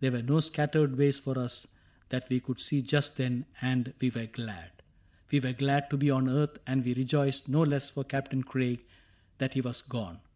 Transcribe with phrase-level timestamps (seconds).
[0.00, 1.68] There were no scattered ways for us
[2.08, 4.82] That we could see just then, and we were glad: 8i CAPTAIN CRAIG
[5.30, 8.84] We were glad to be on earth, and we rejoiced No less for Captain Craig
[9.38, 10.18] that he was gone.